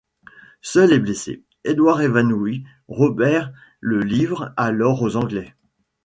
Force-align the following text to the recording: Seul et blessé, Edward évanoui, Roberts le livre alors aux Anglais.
Seul 0.63 0.93
et 0.93 0.97
blessé, 0.99 1.43
Edward 1.63 2.01
évanoui, 2.01 2.63
Roberts 2.87 3.53
le 3.81 3.99
livre 4.01 4.51
alors 4.57 4.99
aux 5.03 5.15
Anglais. 5.15 5.53